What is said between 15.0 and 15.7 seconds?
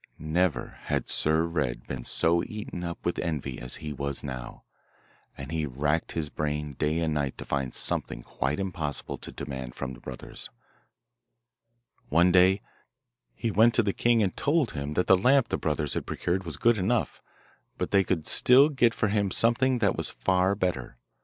the lamp the